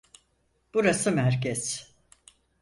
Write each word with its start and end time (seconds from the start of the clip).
Burası 0.73 1.11
merkez. 1.11 1.93